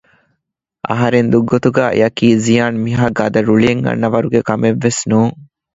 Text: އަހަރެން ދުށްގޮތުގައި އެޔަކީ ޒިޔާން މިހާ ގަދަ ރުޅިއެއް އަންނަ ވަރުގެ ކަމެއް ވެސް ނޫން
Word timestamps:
އަހަރެން 0.89 1.29
ދުށްގޮތުގައި 1.33 1.93
އެޔަކީ 1.95 2.27
ޒިޔާން 2.43 2.77
މިހާ 2.83 3.05
ގަދަ 3.17 3.39
ރުޅިއެއް 3.47 3.83
އަންނަ 3.85 4.07
ވަރުގެ 4.13 4.41
ކަމެއް 4.47 4.79
ވެސް 4.83 5.01
ނޫން 5.09 5.35